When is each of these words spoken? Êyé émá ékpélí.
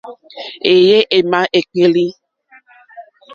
Êyé 0.71 0.99
émá 1.17 1.39
ékpélí. 1.57 2.07